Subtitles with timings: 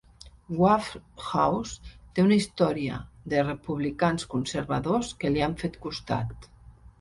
[0.59, 2.97] Waffle House té una història
[3.35, 6.51] de republicans conservadors que li han fet costat.